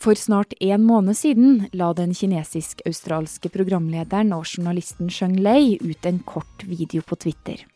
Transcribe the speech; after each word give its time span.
For 0.00 0.16
snart 0.16 0.54
en 0.60 0.86
måned 0.88 1.12
siden 1.16 1.66
la 1.76 1.90
den 1.92 2.14
kinesisk-australske 2.16 3.50
programlederen 3.52 4.30
og 4.32 4.46
journalisten 4.48 5.10
Sheng 5.12 5.34
Lei 5.44 5.76
ut 5.76 6.06
en 6.08 6.22
kort 6.24 6.62
video 6.64 7.04
på 7.04 7.18
Twitter. 7.20 7.66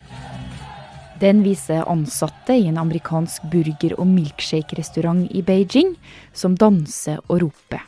Den 1.20 1.42
viser 1.44 1.84
ansatte 1.84 2.56
i 2.56 2.64
en 2.70 2.80
amerikansk 2.80 3.44
burger- 3.52 3.98
og 3.98 4.08
milkshake-restaurant 4.08 5.28
i 5.36 5.42
Beijing 5.44 5.92
som 6.32 6.56
danser 6.56 7.20
og 7.28 7.42
roper. 7.44 7.84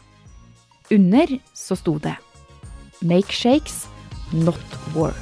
Under 0.92 1.32
så 1.54 1.74
sto 1.74 1.98
det 1.98 2.16
'Make 3.00 3.32
shakes, 3.32 3.88
not 4.32 4.68
war'. 4.92 5.16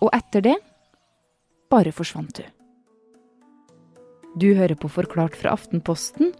Og 0.00 0.10
etter 0.12 0.40
det 0.40 0.56
bare 1.70 1.92
forsvant 1.92 2.38
hun. 2.38 2.61
Du 4.40 4.54
hører 4.56 4.72
på 4.80 4.88
Forklart 4.88 5.34
fra 5.36 5.50
Aftenposten, 5.52 6.30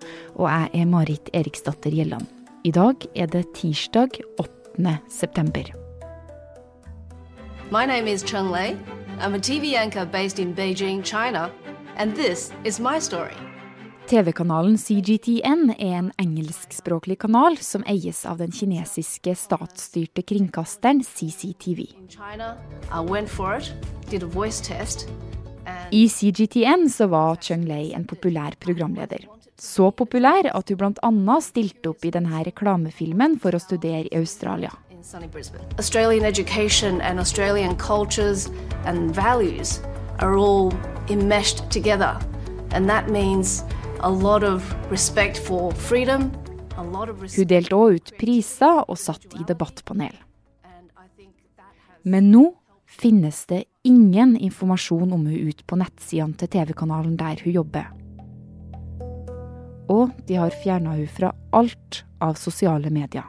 og 0.40 0.46
jeg 0.48 0.70
er 0.80 0.86
Marit 0.88 1.29
Eriksdatter 1.36 1.93
Gjelland. 1.93 2.25
I 2.64 2.70
dag 2.72 3.04
er 3.14 3.26
det 3.29 3.50
tirsdag 3.53 4.17
8. 4.40 4.98
september. 5.12 5.68
My 7.70 7.84
name 7.84 8.08
is 8.08 8.25
Cheng 8.25 8.48
Lei. 8.48 8.76
I'm 9.20 9.34
a 9.34 9.39
TV 9.39 9.75
anchor 9.76 10.07
based 10.07 10.39
in 10.39 10.54
Beijing, 10.54 11.04
China, 11.04 11.50
and 11.96 12.17
this 12.17 12.50
is 12.64 12.81
my 12.81 12.98
story. 12.98 13.36
TV-kanalen 14.09 14.79
CGTN 14.79 15.75
er 15.79 15.98
en 15.98 16.11
engelskspråklig 16.18 17.18
kanal 17.18 17.59
som 17.61 17.84
eies 17.86 18.25
av 18.26 18.40
den 18.40 18.50
kinesiske 18.53 19.36
statsstyrte 19.36 20.25
kringkasteren 20.25 21.04
CCTV. 21.04 21.93
In 21.93 22.09
China, 22.09 22.56
I 22.90 23.04
went 23.04 23.29
for 23.29 23.56
it, 23.56 23.72
did 24.09 24.22
a 24.22 24.26
voice 24.26 24.61
test, 24.61 25.09
I 25.90 26.07
CGTN 26.08 26.89
så 26.90 27.07
var 27.12 27.40
Chung 27.43 27.67
Lei 27.68 27.93
en 27.93 28.07
populær 28.08 28.57
programleder. 28.61 29.26
Så 29.58 29.90
populær 29.90 30.48
at 30.50 30.72
hun 30.72 30.95
bl.a. 30.96 31.40
stilte 31.45 31.93
opp 31.93 32.05
i 32.05 32.14
denne 32.14 32.45
reklamefilmen 32.48 33.39
for 33.42 33.55
å 33.55 33.61
studere 33.62 34.08
i 34.08 34.19
Australia. 34.19 34.73
in 35.03 35.09
sunny 35.09 35.28
Brisbane. 35.28 35.65
Australian 35.78 36.25
education 36.25 37.00
and 37.00 37.19
Australian 37.19 37.77
cultures 37.77 38.50
and 38.84 39.15
values 39.15 39.81
are 40.19 40.37
all 40.37 40.73
enmeshed 41.09 41.70
together, 41.70 42.19
and 42.70 42.89
that 42.89 43.09
means 43.09 43.65
a 44.00 44.11
lot 44.11 44.43
of 44.45 44.62
respect 44.91 45.39
for 45.39 45.73
freedom, 45.73 46.31
Hun 46.73 47.47
delte 47.47 47.77
òg 47.77 47.98
ut 47.98 48.11
priser 48.17 48.78
og 48.89 48.97
satt 48.97 49.34
i 49.37 49.45
debattpanel. 49.45 50.15
Men 52.03 52.31
nå 52.33 52.47
finnes 52.93 53.47
det 53.47 53.65
ingen 53.83 54.37
informasjon 54.37 55.12
om 55.12 55.27
hun 55.27 55.48
ut 55.48 55.67
på 55.67 55.79
nettsidene 55.81 56.37
til 56.39 56.51
TV-kanalen 56.53 57.17
der 57.21 57.41
hun 57.45 57.57
jobber. 57.57 57.91
Og 59.93 60.12
de 60.29 60.39
har 60.39 60.55
fjerna 60.62 60.97
hun 60.97 61.09
fra 61.11 61.33
alt 61.57 62.03
av 62.23 62.39
sosiale 62.41 62.93
medier. 62.93 63.27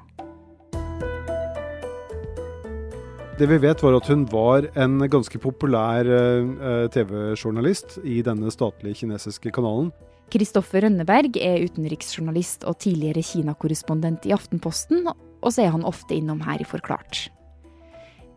Det 3.33 3.47
vi 3.49 3.57
vet 3.57 3.81
var 3.81 3.95
at 3.97 4.07
hun 4.11 4.27
var 4.29 4.67
en 4.77 5.01
ganske 5.09 5.39
populær 5.41 6.05
eh, 6.05 6.85
TV-journalist 6.93 7.97
i 8.05 8.19
denne 8.25 8.51
statlige 8.53 9.01
kinesiske 9.01 9.49
kanalen. 9.55 9.89
Kristoffer 10.33 10.85
Rønneberg 10.85 11.39
er 11.41 11.65
utenriksjournalist 11.65 12.63
og 12.69 12.77
tidligere 12.85 13.25
Kina-korrespondent 13.25 14.27
i 14.29 14.35
Aftenposten, 14.37 15.09
og 15.09 15.49
så 15.49 15.65
er 15.65 15.73
han 15.73 15.85
ofte 15.85 16.13
innom 16.15 16.45
her 16.45 16.61
i 16.61 16.67
Forklart. 16.67 17.25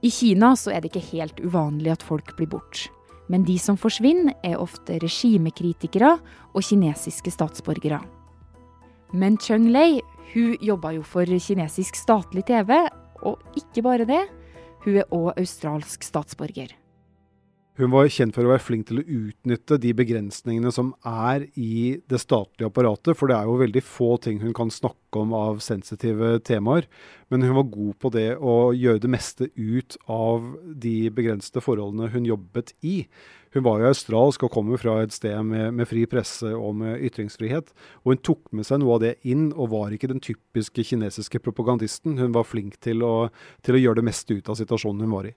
I 0.05 0.11
Kina 0.11 0.53
så 0.57 0.75
er 0.75 0.83
det 0.83 0.93
ikke 0.93 1.09
helt 1.13 1.41
uvanlig 1.41 1.95
at 1.95 2.05
folk 2.05 2.35
blir 2.37 2.51
borte. 2.53 2.91
Men 3.29 3.43
de 3.47 3.57
som 3.59 3.79
forsvinner, 3.79 4.37
er 4.47 4.61
ofte 4.63 5.01
regimekritikere 5.03 6.13
og 6.55 6.63
kinesiske 6.63 7.33
statsborgere. 7.35 7.99
Men 9.17 9.39
Cheng 9.43 9.67
Lei 9.73 10.01
hun 10.33 10.57
jobba 10.63 10.93
jo 10.97 11.03
for 11.07 11.27
kinesisk 11.27 11.99
statlig 11.99 12.45
TV, 12.47 12.73
og 13.23 13.41
ikke 13.59 13.83
bare 13.83 14.07
det. 14.07 14.23
Hun 14.85 14.99
er 15.01 15.15
òg 15.15 15.33
australsk 15.35 16.05
statsborger. 16.07 16.75
Hun 17.76 17.91
var 17.92 18.06
kjent 18.09 18.32
for 18.32 18.47
å 18.47 18.54
være 18.54 18.64
flink 18.64 18.87
til 18.88 19.03
å 19.03 19.04
utnytte 19.04 19.76
de 19.82 19.91
begrensningene 19.98 20.70
som 20.72 20.94
er 21.04 21.42
i 21.60 21.98
det 22.09 22.22
statlige 22.22 22.70
apparatet, 22.70 23.12
for 23.19 23.28
det 23.28 23.37
er 23.37 23.50
jo 23.50 23.59
veldig 23.60 23.82
få 23.84 24.14
ting 24.25 24.41
hun 24.41 24.54
kan 24.56 24.72
snakke 24.72 25.20
om 25.20 25.34
av 25.37 25.60
sensitive 25.64 26.38
temaer. 26.48 26.88
Men 27.28 27.44
hun 27.44 27.59
var 27.59 27.69
god 27.75 27.98
på 28.00 28.12
det 28.16 28.31
å 28.41 28.72
gjøre 28.72 29.04
det 29.04 29.12
meste 29.12 29.50
ut 29.53 29.98
av 30.09 30.54
de 30.72 31.10
begrensede 31.12 31.60
forholdene 31.60 32.09
hun 32.16 32.31
jobbet 32.31 32.72
i. 32.81 33.03
Hun 33.53 33.64
var 33.69 33.84
jo 33.84 33.93
australsk 33.93 34.48
og 34.48 34.56
kom 34.56 34.72
fra 34.81 34.98
et 35.04 35.12
sted 35.12 35.37
med, 35.44 35.76
med 35.76 35.88
fri 35.88 36.08
presse 36.08 36.48
og 36.56 36.78
med 36.81 37.04
ytringsfrihet. 37.10 37.76
Og 38.04 38.14
hun 38.14 38.25
tok 38.25 38.53
med 38.56 38.69
seg 38.69 38.81
noe 38.81 38.97
av 38.97 39.04
det 39.04 39.14
inn, 39.28 39.50
og 39.53 39.75
var 39.76 39.93
ikke 39.93 40.14
den 40.14 40.25
typiske 40.25 40.84
kinesiske 40.94 41.44
propagandisten. 41.44 42.16
Hun 42.20 42.32
var 42.37 42.48
flink 42.48 42.81
til 42.84 43.04
å, 43.04 43.28
til 43.64 43.76
å 43.76 43.82
gjøre 43.84 44.00
det 44.00 44.08
meste 44.08 44.41
ut 44.41 44.48
av 44.48 44.56
situasjonen 44.64 45.04
hun 45.04 45.12
var 45.20 45.28
i. 45.28 45.37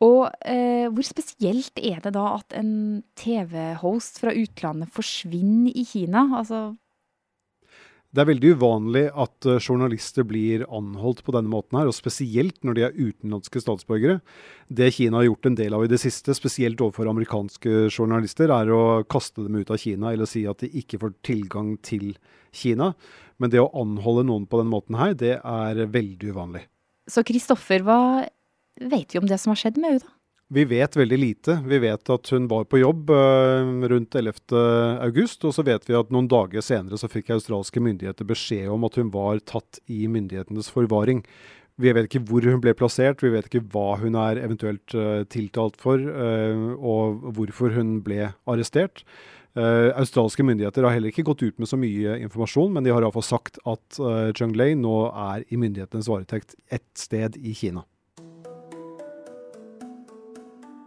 Og 0.00 0.30
eh, 0.48 0.88
hvor 0.88 1.04
spesielt 1.04 1.76
er 1.76 2.00
det 2.00 2.14
da 2.16 2.28
at 2.38 2.54
en 2.56 3.02
TV-host 3.20 4.22
fra 4.22 4.32
utlandet 4.32 4.88
forsvinner 4.94 5.74
i 5.76 5.84
Kina? 5.84 6.24
Altså, 6.38 6.70
Det 8.08 8.22
er 8.22 8.30
veldig 8.30 8.54
uvanlig 8.56 9.02
at 9.12 9.44
eh, 9.44 9.60
journalister 9.60 10.24
blir 10.24 10.64
anholdt 10.72 11.20
på 11.26 11.36
denne 11.36 11.52
måten 11.52 11.76
her, 11.76 11.90
og 11.92 11.98
spesielt 11.98 12.64
når 12.64 12.78
de 12.78 12.86
er 12.86 12.96
utenlandske 12.96 13.60
statsborgere. 13.60 14.22
Det 14.72 14.88
Kina 14.96 15.20
har 15.20 15.28
gjort 15.28 15.52
en 15.52 15.60
del 15.60 15.76
av 15.76 15.84
i 15.84 15.92
det 15.92 16.00
siste, 16.00 16.32
spesielt 16.38 16.80
overfor 16.80 17.12
amerikanske 17.12 17.92
journalister, 17.92 18.48
er 18.56 18.72
å 18.72 18.82
kaste 19.04 19.44
dem 19.44 19.60
ut 19.60 19.68
av 19.68 19.84
Kina 19.84 20.16
eller 20.16 20.24
si 20.24 20.46
at 20.48 20.64
de 20.64 20.72
ikke 20.80 21.04
får 21.04 21.16
tilgang 21.28 21.74
til 21.84 22.14
Kina. 22.56 22.94
Men 23.36 23.52
det 23.52 23.60
å 23.60 23.70
anholde 23.76 24.24
noen 24.32 24.48
på 24.48 24.64
den 24.64 24.72
måten 24.72 24.96
her, 24.96 25.12
det 25.12 25.42
er 25.44 25.86
veldig 25.92 26.32
uvanlig. 26.32 26.64
så 27.04 27.20
Kristoffer, 27.26 27.84
hva 27.84 28.00
vet 28.80 29.14
vi 29.14 29.20
om 29.20 29.28
det 29.28 29.38
som 29.38 29.52
har 29.52 29.60
skjedd 29.60 29.78
med 29.80 29.98
henne? 29.98 30.16
Vi 30.50 30.64
vet 30.66 30.96
veldig 30.98 31.18
lite. 31.18 31.54
Vi 31.62 31.78
vet 31.78 32.10
at 32.10 32.30
hun 32.34 32.48
var 32.50 32.64
på 32.66 32.80
jobb 32.80 33.12
eh, 33.14 33.68
rundt 33.92 34.16
11. 34.18 34.40
august, 35.06 35.44
og 35.46 35.54
så 35.54 35.62
vet 35.62 35.86
vi 35.86 35.94
at 35.94 36.10
noen 36.10 36.26
dager 36.30 36.64
senere 36.64 36.98
så 36.98 37.06
fikk 37.10 37.30
australske 37.36 37.78
myndigheter 37.78 38.26
beskjed 38.26 38.66
om 38.74 38.88
at 38.88 38.98
hun 38.98 39.12
var 39.14 39.38
tatt 39.46 39.78
i 39.86 40.08
myndighetenes 40.10 40.72
forvaring. 40.74 41.22
Vi 41.80 41.92
vet 41.94 42.08
ikke 42.08 42.24
hvor 42.28 42.44
hun 42.44 42.60
ble 42.62 42.74
plassert, 42.76 43.22
vi 43.22 43.30
vet 43.32 43.46
ikke 43.46 43.62
hva 43.72 43.94
hun 44.02 44.18
er 44.18 44.40
eventuelt 44.42 44.96
eh, 44.98 45.22
tiltalt 45.30 45.78
for, 45.80 46.02
eh, 46.02 46.64
og 46.76 47.30
hvorfor 47.38 47.76
hun 47.78 48.00
ble 48.04 48.32
arrestert. 48.50 49.04
Uh, 49.58 49.90
australske 49.98 50.44
myndigheter 50.46 50.84
har 50.86 50.92
heller 50.94 51.10
ikke 51.10 51.24
gått 51.26 51.40
ut 51.42 51.56
med 51.58 51.66
så 51.66 51.74
mye 51.74 52.20
informasjon, 52.22 52.70
men 52.70 52.84
de 52.86 52.92
har 52.94 53.02
iallfall 53.02 53.24
sagt 53.26 53.56
at 53.66 53.98
uh, 53.98 54.30
Chung 54.38 54.52
Lei 54.54 54.76
nå 54.78 55.08
er 55.10 55.42
i 55.50 55.58
myndighetenes 55.58 56.06
varetekt 56.06 56.54
ett 56.70 56.86
sted 56.94 57.34
i 57.34 57.50
Kina. 57.58 57.82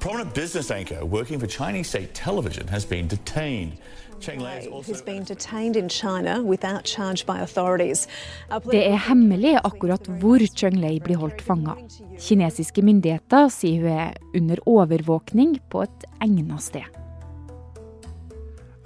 Prominent 0.03 0.34
business 0.34 0.69
anchor 0.69 1.06
working 1.06 1.40
for 1.40 1.47
Chinese 1.47 1.88
state 1.88 2.14
television 2.14 2.68
has 2.68 2.84
been 2.84 3.08
detained. 3.08 3.78
Cheng 4.19 4.41
Lei 4.41 4.59
is 4.59 4.68
also 4.68 4.91
who's 4.91 5.02
been 5.02 5.24
detained 5.24 5.78
in 5.78 5.88
China 5.88 6.41
without 6.44 6.84
charge 6.84 7.25
by 7.25 7.40
authorities. 7.40 8.08
Our 8.52 8.59
Det 8.59 8.88
er 8.88 8.97
hemmelig 8.97 9.59
akkurat 9.63 10.08
hvor 10.19 10.40
Cheng 10.56 10.75
Lei 10.81 11.00
blir 11.00 11.16
holdt 11.16 11.42
fanga. 11.42 11.75
Kinesiske 12.19 12.81
myndigheter 12.81 13.47
sier 13.47 13.80
hun 13.80 14.00
er 14.00 14.13
under 14.36 14.58
overvåkning 14.66 15.59
på 15.69 15.81
et 15.88 16.06
egnet 16.22 16.62
sted. 16.62 17.03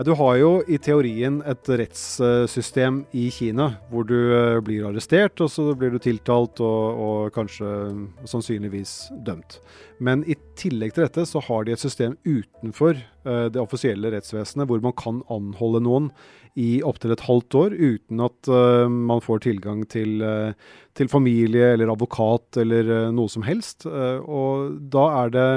Du 0.06 0.12
har 0.13 0.35
jo 0.38 0.50
i 0.69 0.78
teorien 0.78 1.40
et 1.50 1.69
rettssystem 1.81 3.00
i 3.18 3.31
Kina 3.34 3.72
hvor 3.90 4.06
du 4.06 4.13
eh, 4.13 4.59
blir 4.62 4.85
arrestert, 4.85 5.41
og 5.41 5.50
så 5.50 5.72
blir 5.74 5.96
du 5.96 5.97
tiltalt 6.03 6.62
og, 6.62 7.00
og 7.02 7.31
kanskje 7.34 7.72
mm, 7.96 8.03
sannsynligvis 8.30 8.94
dømt. 9.25 9.57
Men 9.97 10.22
i 10.30 10.38
tillegg 10.59 10.94
til 10.94 11.07
dette 11.07 11.25
så 11.25 11.41
har 11.47 11.66
de 11.66 11.74
et 11.74 11.81
system 11.81 12.13
utenfor 12.28 12.94
eh, 12.94 13.47
det 13.50 13.62
offisielle 13.63 14.13
rettsvesenet 14.13 14.69
hvor 14.69 14.86
man 14.86 14.94
kan 15.02 15.24
anholde 15.34 15.81
noen 15.88 16.12
i 16.57 16.80
opptil 16.86 17.13
et 17.13 17.25
halvt 17.25 17.57
år 17.57 17.74
uten 17.74 18.22
at 18.25 18.50
eh, 18.53 18.86
man 18.90 19.21
får 19.25 19.48
tilgang 19.48 19.81
til, 19.89 20.21
eh, 20.21 20.54
til 20.98 21.10
familie 21.10 21.74
eller 21.74 21.94
advokat 21.94 22.62
eller 22.62 22.94
eh, 23.00 23.10
noe 23.18 23.33
som 23.33 23.45
helst. 23.50 23.89
Eh, 23.89 24.21
og 24.21 24.77
da 24.94 25.10
er 25.24 25.33
det 25.33 25.50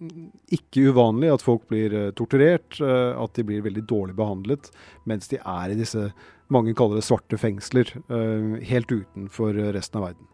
ikke 0.00 0.88
uvanlig 0.90 1.30
at 1.34 1.44
folk 1.44 1.66
blir 1.70 1.92
eh, 1.96 2.10
torturert, 2.16 2.78
eh, 2.80 3.12
at 3.20 3.36
de 3.36 3.44
blir 3.46 3.64
veldig 3.66 3.84
dårlig 3.88 4.16
behandlet 4.18 4.70
mens 5.08 5.28
de 5.30 5.40
er 5.40 5.72
i 5.72 5.78
disse 5.78 6.10
mange 6.50 6.74
kaller 6.74 6.98
det 6.98 7.06
svarte 7.06 7.38
fengsler, 7.38 7.92
eh, 8.10 8.60
helt 8.70 8.90
utenfor 8.90 9.58
resten 9.76 10.00
av 10.00 10.10
verden. 10.10 10.26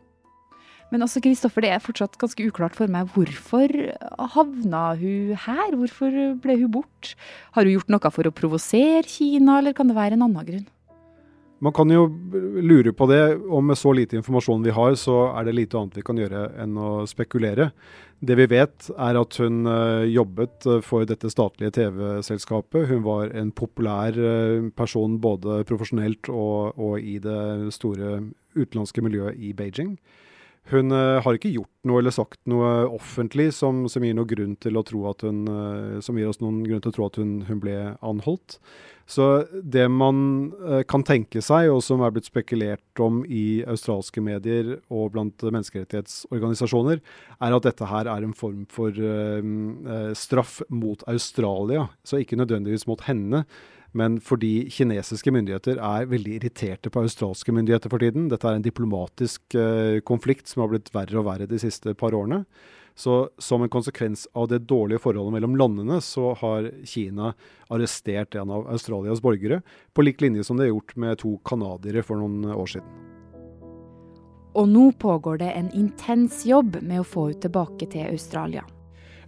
Men 0.92 1.02
altså, 1.02 1.18
Kristoffer, 1.18 1.64
det 1.64 1.72
er 1.74 1.82
fortsatt 1.82 2.14
ganske 2.20 2.46
uklart 2.46 2.76
for 2.78 2.86
meg. 2.86 3.08
Hvorfor 3.10 3.72
havna 4.36 4.84
hun 5.00 5.32
her? 5.34 5.74
Hvorfor 5.74 6.14
ble 6.38 6.56
hun 6.60 6.70
borte? 6.78 7.16
Har 7.56 7.66
hun 7.66 7.74
gjort 7.74 7.90
noe 7.90 8.12
for 8.14 8.30
å 8.30 8.34
provosere 8.34 9.02
Kina, 9.10 9.58
eller 9.58 9.74
kan 9.74 9.90
det 9.90 9.98
være 9.98 10.14
en 10.14 10.28
annen 10.28 10.46
grunn? 10.46 10.68
Man 11.64 11.72
kan 11.72 11.88
jo 11.88 12.04
lure 12.60 12.92
på 12.92 13.06
det, 13.08 13.20
og 13.48 13.62
med 13.64 13.78
så 13.80 13.94
lite 13.96 14.18
informasjon 14.18 14.64
vi 14.66 14.74
har, 14.76 14.96
så 15.00 15.30
er 15.30 15.46
det 15.46 15.54
lite 15.56 15.78
annet 15.78 15.96
vi 15.96 16.04
kan 16.04 16.18
gjøre 16.20 16.42
enn 16.60 16.76
å 16.76 16.90
spekulere. 17.08 17.70
Det 18.20 18.36
vi 18.36 18.46
vet, 18.48 18.90
er 18.92 19.16
at 19.20 19.38
hun 19.40 19.64
uh, 19.68 20.04
jobbet 20.08 20.66
eh, 20.68 20.82
for 20.84 21.04
dette 21.08 21.28
statlige 21.32 21.74
TV-selskapet. 21.76 22.86
Hun 22.88 23.02
var 23.04 23.32
en 23.36 23.50
populær 23.56 24.16
uh, 24.16 24.68
person 24.76 25.18
både 25.20 25.62
profesjonelt 25.68 26.30
og, 26.32 26.76
og, 26.76 26.94
i 27.00 27.18
det 27.24 27.74
store 27.76 28.22
utenlandske 28.56 29.04
miljøet 29.04 29.36
i 29.36 29.52
Beijing. 29.56 29.96
Hun 30.66 30.90
uh, 30.90 31.22
har 31.22 31.36
ikke 31.36 31.52
gjort 31.54 31.70
noe 31.86 32.00
eller 32.02 32.14
sagt 32.14 32.40
noe 32.50 32.88
offentlig 32.90 33.52
som, 33.54 33.84
som, 33.90 34.02
gir, 34.02 34.16
noe 34.18 34.26
grunn 34.26 34.56
til 34.58 34.78
å 34.78 34.82
tro 34.86 35.04
at 35.12 35.22
hun, 35.22 35.44
uh, 35.46 35.98
som 36.02 36.18
gir 36.18 36.26
oss 36.26 36.42
noen 36.42 36.64
grunn 36.66 36.82
til 36.82 36.90
å 36.90 36.96
tro 36.96 37.06
at 37.06 37.18
hun, 37.20 37.36
hun 37.46 37.60
ble 37.62 37.76
anholdt. 38.02 38.58
Så 39.06 39.46
det 39.62 39.84
man 39.94 40.18
uh, 40.58 40.80
kan 40.90 41.06
tenke 41.06 41.38
seg, 41.44 41.68
og 41.70 41.84
som 41.86 42.02
er 42.02 42.16
blitt 42.16 42.26
spekulert 42.26 43.02
om 43.02 43.20
i 43.30 43.62
australske 43.70 44.24
medier 44.24 44.74
og 44.90 45.12
blant 45.14 45.46
menneskerettighetsorganisasjoner, 45.46 46.98
er 47.38 47.56
at 47.60 47.70
dette 47.70 47.86
her 47.92 48.10
er 48.10 48.26
en 48.26 48.34
form 48.34 48.66
for 48.72 48.90
straff 50.18 50.58
mot 50.72 51.02
Australia. 51.06 51.86
Så 52.02 52.18
ikke 52.24 52.38
nødvendigvis 52.40 52.88
mot 52.90 53.06
henne 53.06 53.44
men 53.96 54.18
fordi 54.22 54.68
kinesiske 54.72 55.32
myndigheter 55.32 55.80
er 55.80 56.08
veldig 56.10 56.38
irriterte 56.38 56.92
på 56.92 57.02
australske 57.04 57.54
myndigheter 57.54 57.92
for 57.92 58.02
tiden. 58.02 58.28
Dette 58.32 58.48
er 58.48 58.58
en 58.58 58.64
diplomatisk 58.64 59.56
uh, 59.56 59.98
konflikt 60.06 60.50
som 60.50 60.64
har 60.64 60.72
blitt 60.74 60.92
verre 60.94 61.22
og 61.22 61.28
verre 61.30 61.48
de 61.48 61.60
siste 61.62 61.96
par 61.98 62.16
årene. 62.16 62.44
Så 62.96 63.28
som 63.38 63.60
en 63.60 63.72
konsekvens 63.72 64.24
av 64.32 64.48
det 64.48 64.62
dårlige 64.68 65.02
forholdet 65.04 65.34
mellom 65.36 65.56
landene, 65.60 65.98
så 66.00 66.30
har 66.40 66.70
Kina 66.88 67.34
arrestert 67.68 68.36
en 68.40 68.52
av 68.56 68.70
Australias 68.72 69.20
borgere, 69.20 69.60
på 69.92 70.04
lik 70.06 70.24
linje 70.24 70.46
som 70.48 70.56
det 70.56 70.68
er 70.68 70.72
gjort 70.72 70.96
med 70.96 71.20
to 71.20 71.34
canadiere 71.44 72.04
for 72.06 72.22
noen 72.22 72.48
år 72.56 72.72
siden. 72.78 73.02
Og 74.56 74.70
nå 74.72 74.86
pågår 74.96 75.42
det 75.44 75.50
en 75.52 75.68
intens 75.76 76.46
jobb 76.48 76.78
med 76.80 77.02
å 77.02 77.04
få 77.04 77.28
henne 77.28 77.44
tilbake 77.44 77.90
til 77.92 78.08
Australia. 78.08 78.64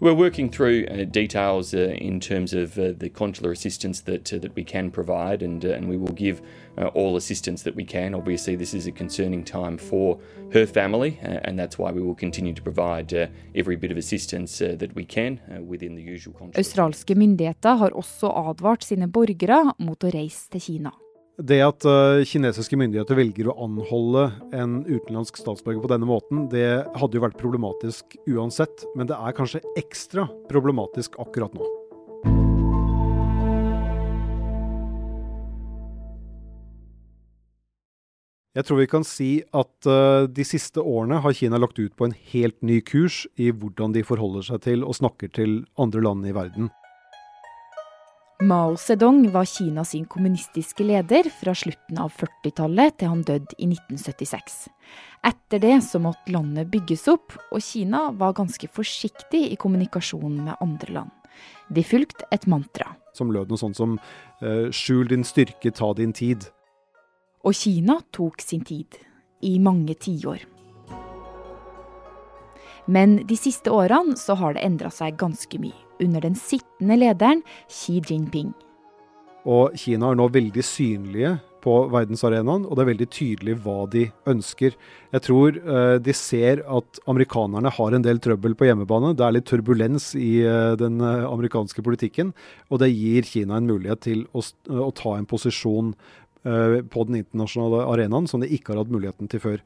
We're 0.01 0.15
working 0.15 0.49
through 0.49 0.87
uh, 0.87 1.05
details 1.11 1.75
uh, 1.75 1.79
in 1.79 2.21
terms 2.21 2.55
of 2.55 2.79
uh, 2.79 2.93
the 2.97 3.09
consular 3.09 3.51
assistance 3.51 4.01
that 4.03 4.33
uh, 4.33 4.39
that 4.39 4.55
we 4.55 4.63
can 4.63 4.93
provide, 4.93 5.43
and 5.43 5.65
uh, 5.65 5.71
and 5.71 5.89
we 5.89 5.97
will 5.97 6.13
give 6.13 6.41
uh, 6.79 6.87
all 6.95 7.17
assistance 7.17 7.65
that 7.65 7.75
we 7.75 7.85
can. 7.85 8.15
Obviously, 8.15 8.55
this 8.55 8.75
is 8.75 8.87
a 8.87 8.93
concerning 8.93 9.43
time 9.45 9.77
for 9.77 10.21
her 10.53 10.67
family, 10.67 11.19
and 11.23 11.59
that's 11.59 11.79
why 11.79 11.91
we 11.91 12.01
will 12.01 12.15
continue 12.15 12.55
to 12.55 12.63
provide 12.63 13.13
every 13.57 13.75
bit 13.77 13.91
of 13.91 13.97
assistance 13.97 14.59
that 14.59 14.95
we 14.95 15.05
can 15.05 15.41
within 15.67 15.97
the 15.97 16.03
usual. 16.03 16.35
Australske 16.55 17.15
myndigheter 17.15 17.75
har 17.75 17.91
også 17.91 18.31
advart 18.31 18.85
sine 18.85 19.09
borgere 19.09 19.75
mot 19.79 20.05
å 20.05 20.15
reise 20.15 20.47
til 20.53 20.61
Kina. 20.61 20.95
Det 21.39 21.61
at 21.63 21.85
uh, 21.87 22.19
kinesiske 22.27 22.75
myndigheter 22.75 23.15
velger 23.15 23.47
å 23.47 23.55
anholde 23.63 24.25
en 24.51 24.81
utenlandsk 24.89 25.37
statsborger 25.39 25.79
på 25.85 25.91
denne 25.93 26.09
måten, 26.11 26.49
det 26.51 26.83
hadde 26.99 27.15
jo 27.15 27.23
vært 27.23 27.39
problematisk 27.39 28.17
uansett, 28.27 28.83
men 28.99 29.07
det 29.07 29.15
er 29.15 29.37
kanskje 29.39 29.63
ekstra 29.79 30.25
problematisk 30.51 31.15
akkurat 31.23 31.55
nå. 31.55 31.63
Jeg 38.59 38.67
tror 38.67 38.81
vi 38.81 38.91
kan 38.91 39.07
si 39.07 39.31
at 39.55 39.87
uh, 39.87 40.27
de 40.27 40.43
siste 40.43 40.83
årene 40.83 41.21
har 41.23 41.39
Kina 41.39 41.63
lagt 41.63 41.79
ut 41.79 41.95
på 41.95 42.09
en 42.09 42.19
helt 42.33 42.59
ny 42.67 42.81
kurs 42.83 43.29
i 43.39 43.53
hvordan 43.55 43.95
de 43.95 44.03
forholder 44.03 44.51
seg 44.51 44.67
til 44.67 44.83
og 44.83 44.99
snakker 44.99 45.31
til 45.39 45.61
andre 45.79 46.03
land 46.03 46.27
i 46.27 46.35
verden. 46.35 46.75
Mao 48.43 48.77
Zedong 48.77 49.31
var 49.33 49.45
Kina 49.45 49.85
sin 49.85 50.05
kommunistiske 50.05 50.85
leder 50.85 51.27
fra 51.41 51.55
slutten 51.59 51.99
av 51.99 52.13
40-tallet 52.15 52.95
til 53.01 53.11
han 53.11 53.25
døde 53.27 53.57
i 53.59 53.67
1976. 53.67 54.69
Etter 55.27 55.59
det 55.59 55.73
så 55.83 55.99
måtte 55.99 56.31
landet 56.31 56.71
bygges 56.71 57.09
opp, 57.11 57.35
og 57.51 57.59
Kina 57.59 58.13
var 58.15 58.37
ganske 58.39 58.69
forsiktig 58.71 59.41
i 59.51 59.59
kommunikasjonen 59.59 60.45
med 60.47 60.63
andre 60.63 60.95
land. 61.01 61.11
De 61.75 61.83
fulgte 61.83 62.29
et 62.31 62.47
mantra. 62.47 62.93
Som 63.11 63.35
lød 63.35 63.51
noe 63.51 63.59
sånt 63.59 63.77
som 63.77 63.99
uh, 63.99 64.71
'skjul 64.71 65.11
din 65.11 65.27
styrke, 65.27 65.75
ta 65.75 65.91
din 65.99 66.15
tid'. 66.15 66.47
Og 67.43 67.59
Kina 67.59 67.99
tok 68.15 68.39
sin 68.41 68.63
tid. 68.63 69.03
I 69.43 69.59
mange 69.59 69.99
tiår. 69.99 70.47
Men 72.87 73.19
de 73.27 73.37
siste 73.37 73.71
årene 73.71 74.15
så 74.15 74.39
har 74.39 74.55
det 74.55 74.63
endra 74.63 74.95
seg 74.95 75.19
ganske 75.19 75.59
mye 75.59 75.88
under 76.03 76.25
den 76.25 76.39
sittende 76.39 76.99
lederen 76.99 77.45
Xi 77.67 78.01
Jinping. 78.01 78.55
Og 79.49 79.77
Kina 79.79 80.11
er 80.11 80.19
nå 80.19 80.27
veldig 80.33 80.65
synlige 80.67 81.37
på 81.65 81.75
verdensarenaen, 81.93 82.67
og 82.67 82.77
det 82.77 82.83
er 82.85 82.91
veldig 82.93 83.09
tydelig 83.13 83.57
hva 83.65 83.79
de 83.91 84.05
ønsker. 84.31 84.77
Jeg 85.15 85.25
tror 85.27 85.59
uh, 85.65 85.97
de 86.03 86.15
ser 86.17 86.63
at 86.65 87.01
amerikanerne 87.11 87.73
har 87.75 87.97
en 87.97 88.05
del 88.05 88.21
trøbbel 88.23 88.55
på 88.59 88.69
hjemmebane. 88.69 89.15
Det 89.19 89.27
er 89.27 89.37
litt 89.37 89.49
turbulens 89.51 90.13
i 90.19 90.45
uh, 90.47 90.77
den 90.79 91.01
uh, 91.03 91.27
amerikanske 91.31 91.85
politikken, 91.85 92.33
og 92.71 92.83
det 92.83 92.93
gir 92.93 93.27
Kina 93.29 93.59
en 93.59 93.71
mulighet 93.71 94.05
til 94.07 94.25
å, 94.33 94.45
å 94.69 94.91
ta 94.97 95.19
en 95.19 95.29
posisjon 95.29 95.95
på 96.49 97.03
den 97.09 97.17
internasjonale 97.19 97.81
arenaen 97.91 98.29
som 98.31 98.41
de 98.41 98.47
ikke 98.55 98.71
har 98.71 98.79
hatt 98.81 98.93
muligheten 98.95 99.29
til 99.29 99.41
før. 99.43 99.59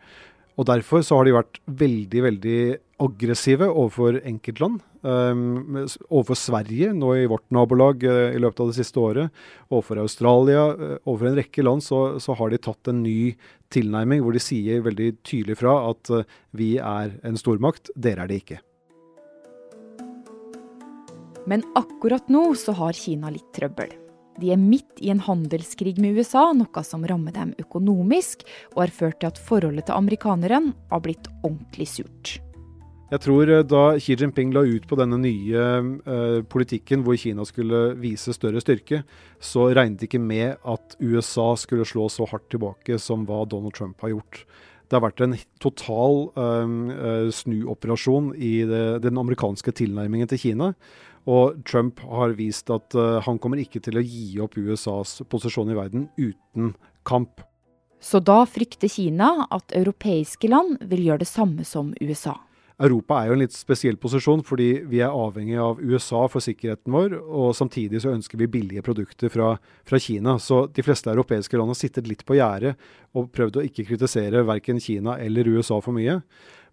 Og 0.57 0.67
Derfor 0.67 1.05
så 1.05 1.19
har 1.19 1.29
de 1.29 1.35
vært 1.37 1.61
veldig 1.69 2.23
veldig 2.25 2.57
aggressive 3.05 3.69
overfor 3.69 4.19
enkeltland. 4.25 4.81
Um, 5.03 5.81
overfor 6.15 6.39
Sverige, 6.39 6.93
nå 6.95 7.09
i 7.19 7.27
vårt 7.27 7.49
nabolag 7.51 8.05
uh, 8.07 8.31
i 8.31 8.39
løpet 8.39 8.61
av 8.63 8.69
det 8.71 8.77
siste 8.79 9.01
året. 9.03 9.41
Overfor 9.67 9.99
Australia. 10.05 10.67
Uh, 10.79 10.93
overfor 11.03 11.31
en 11.33 11.39
rekke 11.41 11.65
land 11.67 11.83
så, 11.83 12.03
så, 12.23 12.37
har 12.39 12.53
de 12.53 12.61
tatt 12.63 12.91
en 12.93 13.01
ny 13.03 13.33
tilnærming 13.75 14.23
hvor 14.23 14.37
de 14.37 14.43
sier 14.43 14.85
veldig 14.85 15.09
tydelig 15.27 15.59
fra 15.59 15.75
at 15.89 16.13
uh, 16.15 16.23
vi 16.55 16.77
er 16.79 17.17
en 17.27 17.41
stormakt, 17.41 17.91
dere 17.99 18.23
er 18.23 18.31
det 18.31 18.43
ikke. 18.45 18.61
Men 21.51 21.67
akkurat 21.75 22.31
nå 22.31 22.53
så 22.55 22.77
har 22.79 22.95
Kina 22.95 23.33
litt 23.35 23.51
trøbbel. 23.57 23.91
De 24.39 24.53
er 24.55 24.61
midt 24.61 25.03
i 25.03 25.11
en 25.13 25.21
handelskrig 25.21 25.97
med 26.01 26.15
USA, 26.17 26.47
noe 26.57 26.87
som 26.87 27.03
rammer 27.05 27.35
dem 27.35 27.53
økonomisk, 27.61 28.47
og 28.77 28.87
har 28.87 28.95
ført 28.95 29.21
til 29.21 29.33
at 29.35 29.43
forholdet 29.51 29.91
til 29.91 29.99
amerikaneren 29.99 30.73
har 30.95 31.05
blitt 31.05 31.27
ordentlig 31.43 31.91
surt. 31.91 32.39
Jeg 33.13 33.21
tror 33.27 33.51
eh, 33.53 33.65
da 33.69 33.83
Xi 34.01 34.17
Jinping 34.17 34.55
la 34.55 34.63
ut 34.65 34.87
på 34.89 34.97
denne 34.97 35.19
nye 35.21 35.63
eh, 35.85 36.39
politikken 36.49 37.05
hvor 37.05 37.19
Kina 37.21 37.45
skulle 37.45 37.93
vise 38.01 38.33
større 38.33 38.63
styrke, 38.65 39.03
så 39.37 39.69
regnet 39.77 40.07
ikke 40.07 40.21
med 40.23 40.57
at 40.65 40.97
USA 40.97 41.51
skulle 41.61 41.85
slå 41.89 42.09
så 42.13 42.25
hardt 42.31 42.49
tilbake 42.55 42.97
som 43.03 43.27
hva 43.29 43.43
Donald 43.45 43.77
Trump 43.77 44.01
har 44.01 44.15
gjort. 44.15 44.45
Det 44.89 44.97
har 44.97 45.05
vært 45.05 45.25
en 45.25 45.37
total 45.61 46.19
eh, 46.41 47.29
snuoperasjon 47.37 48.33
i 48.37 48.55
det, 48.69 48.85
den 49.05 49.21
amerikanske 49.21 49.77
tilnærmingen 49.83 50.33
til 50.33 50.41
Kina. 50.47 50.73
Og 51.29 51.61
Trump 51.69 52.01
har 52.03 52.33
vist 52.35 52.73
at 52.75 52.97
uh, 52.99 53.21
han 53.23 53.37
kommer 53.39 53.61
ikke 53.63 53.79
til 53.79 53.95
å 53.95 54.03
gi 54.03 54.41
opp 54.43 54.57
USAs 54.59 55.21
posisjon 55.31 55.71
i 55.71 55.77
verden 55.79 56.09
uten 56.19 56.73
kamp. 57.07 57.45
Så 58.03 58.19
da 58.19 58.41
frykter 58.43 58.91
Kina 58.91 59.47
at 59.55 59.71
europeiske 59.79 60.51
land 60.51 60.81
vil 60.91 61.05
gjøre 61.07 61.23
det 61.23 61.31
samme 61.31 61.63
som 61.69 61.93
USA. 62.03 62.35
Europa 62.83 63.21
er 63.21 63.29
jo 63.31 63.35
en 63.37 63.43
litt 63.45 63.55
spesiell 63.55 63.99
posisjon, 64.01 64.41
fordi 64.47 64.71
vi 64.91 65.03
er 65.05 65.15
avhengig 65.15 65.59
av 65.63 65.79
USA 65.79 66.25
for 66.31 66.43
sikkerheten 66.43 66.91
vår, 66.95 67.15
og 67.21 67.53
samtidig 67.55 68.01
så 68.03 68.11
ønsker 68.11 68.41
vi 68.41 68.51
billige 68.51 68.83
produkter 68.83 69.31
fra, 69.31 69.53
fra 69.87 70.01
Kina. 70.03 70.35
Så 70.43 70.65
de 70.75 70.83
fleste 70.83 71.13
europeiske 71.13 71.61
land 71.61 71.71
har 71.71 71.79
sittet 71.79 72.11
litt 72.11 72.25
på 72.27 72.39
gjerdet 72.41 72.75
og 73.15 73.31
prøvd 73.35 73.61
å 73.61 73.65
ikke 73.69 73.87
kritisere 73.93 74.43
verken 74.49 74.83
Kina 74.83 75.15
eller 75.23 75.51
USA 75.55 75.79
for 75.85 75.95
mye. 75.95 76.19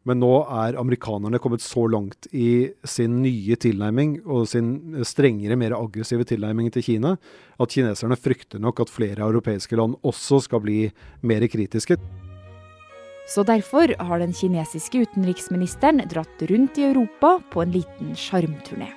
Men 0.08 0.22
nå 0.24 0.32
er 0.64 0.78
amerikanerne 0.80 1.42
kommet 1.44 1.62
så 1.62 1.84
langt 1.92 2.30
i 2.32 2.72
sin 2.88 3.20
nye 3.22 3.58
tilnærming 3.60 4.22
og 4.24 4.48
sin 4.50 4.72
strengere, 5.06 5.60
mer 5.60 5.76
aggressive 5.78 6.26
tilnærming 6.26 6.72
til 6.74 6.86
Kina, 6.88 7.18
at 7.60 7.76
kineserne 7.76 8.18
frykter 8.18 8.64
nok 8.64 8.82
at 8.86 8.94
flere 8.94 9.28
europeiske 9.28 9.78
land 9.78 10.00
også 10.08 10.42
skal 10.48 10.64
bli 10.66 10.80
mer 11.22 11.46
kritiske. 11.52 12.00
Så 13.30 13.44
derfor 13.46 13.94
har 14.02 14.20
den 14.20 14.34
kinesiske 14.34 15.04
utenriksministeren 15.06 16.02
dratt 16.10 16.42
rundt 16.50 16.80
i 16.82 16.88
Europa 16.88 17.36
på 17.54 17.62
en 17.62 17.76
liten 17.76 18.16
sjarmturné. 18.18 18.90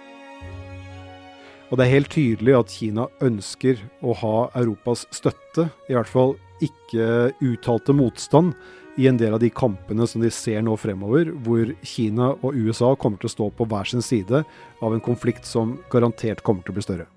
Og 1.68 1.76
det 1.76 1.84
er 1.84 1.94
helt 1.94 2.12
tydelig 2.12 2.54
at 2.56 2.72
Kina 2.72 3.06
ønsker 3.24 3.80
å 4.04 4.16
ha 4.20 4.36
Europas 4.60 5.06
støtte, 5.12 5.68
i 5.88 5.96
hvert 5.96 6.08
fall 6.08 6.34
ikke 6.64 7.32
uttalte 7.44 7.96
motstand 7.96 8.52
i 9.00 9.08
en 9.08 9.16
del 9.20 9.36
av 9.36 9.40
de 9.40 9.48
kampene 9.52 10.04
som 10.08 10.20
de 10.24 10.28
ser 10.32 10.60
nå 10.64 10.76
fremover, 10.80 11.32
hvor 11.44 11.72
Kina 11.84 12.34
og 12.40 12.56
USA 12.56 12.92
kommer 12.96 13.20
til 13.20 13.30
å 13.30 13.36
stå 13.36 13.48
på 13.56 13.68
hver 13.68 13.88
sin 13.88 14.04
side 14.04 14.44
av 14.80 14.92
en 14.92 15.04
konflikt 15.04 15.48
som 15.48 15.78
garantert 15.92 16.44
kommer 16.44 16.64
til 16.64 16.74
å 16.74 16.80
bli 16.80 16.88
større. 16.88 17.08